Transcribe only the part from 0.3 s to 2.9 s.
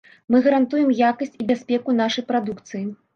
Мы гарантуем якасць і бяспеку нашай прадукцыі.